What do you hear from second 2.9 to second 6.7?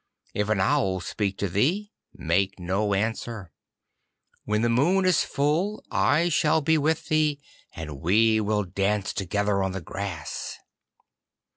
answer. When the moon is full I shall